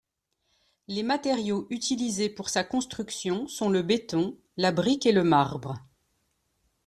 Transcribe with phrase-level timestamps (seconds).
[0.87, 5.75] Les matériaux utilisés pour sa construction sont le béton, la brique et le marbre.